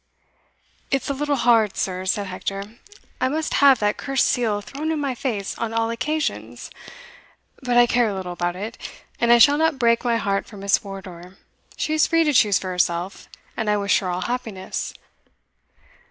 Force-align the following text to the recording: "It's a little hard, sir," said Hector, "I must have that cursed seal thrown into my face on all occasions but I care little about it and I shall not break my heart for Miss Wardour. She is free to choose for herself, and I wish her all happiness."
"It's 0.89 1.11
a 1.11 1.13
little 1.13 1.35
hard, 1.35 1.77
sir," 1.77 2.05
said 2.07 2.25
Hector, 2.25 2.63
"I 3.21 3.27
must 3.29 3.53
have 3.61 3.77
that 3.77 3.97
cursed 3.97 4.25
seal 4.27 4.59
thrown 4.59 4.85
into 4.85 4.97
my 4.97 5.13
face 5.13 5.55
on 5.59 5.75
all 5.75 5.91
occasions 5.91 6.71
but 7.61 7.77
I 7.77 7.85
care 7.85 8.11
little 8.11 8.31
about 8.33 8.55
it 8.55 8.79
and 9.19 9.31
I 9.31 9.37
shall 9.37 9.59
not 9.59 9.77
break 9.77 10.03
my 10.03 10.17
heart 10.17 10.47
for 10.47 10.57
Miss 10.57 10.83
Wardour. 10.83 11.37
She 11.77 11.93
is 11.93 12.07
free 12.07 12.23
to 12.23 12.33
choose 12.33 12.57
for 12.57 12.71
herself, 12.71 13.27
and 13.55 13.69
I 13.69 13.77
wish 13.77 13.99
her 13.99 14.09
all 14.09 14.21
happiness." 14.21 14.95